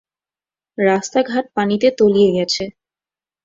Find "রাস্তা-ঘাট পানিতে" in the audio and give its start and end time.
0.77-1.87